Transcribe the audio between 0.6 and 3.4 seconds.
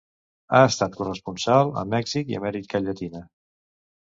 estat corresponsal a Mèxic i Amèrica Llatina.